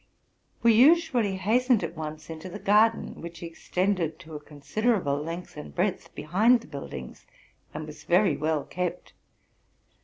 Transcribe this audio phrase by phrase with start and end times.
[0.63, 5.55] We usually hastened at once into the garden, which extended to a conside1 'able length
[5.57, 7.27] and breadth behind the buildings,
[7.71, 9.13] and was very well kept.